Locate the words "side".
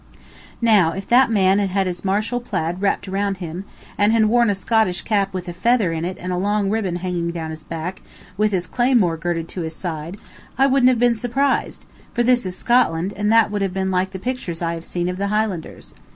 9.75-10.17